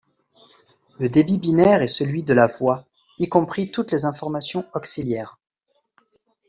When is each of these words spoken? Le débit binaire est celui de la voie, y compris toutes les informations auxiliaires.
Le 0.97 1.09
débit 1.09 1.37
binaire 1.37 1.83
est 1.83 1.87
celui 1.87 2.23
de 2.23 2.33
la 2.33 2.47
voie, 2.47 2.87
y 3.19 3.29
compris 3.29 3.69
toutes 3.69 3.91
les 3.91 4.05
informations 4.05 4.65
auxiliaires. 4.73 5.37